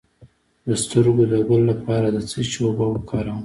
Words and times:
د 0.67 0.69
سترګو 0.83 1.23
د 1.31 1.33
ګل 1.47 1.61
لپاره 1.71 2.07
د 2.11 2.17
څه 2.29 2.39
شي 2.49 2.59
اوبه 2.65 2.85
وکاروم؟ 2.89 3.39